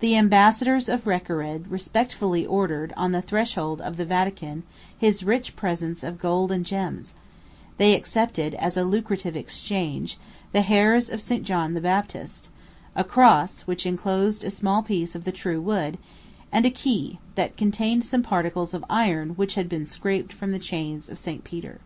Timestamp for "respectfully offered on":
1.70-3.12